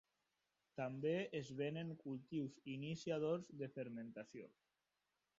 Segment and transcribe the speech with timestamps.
[0.79, 4.49] També es venen cultius iniciadors de fermentació.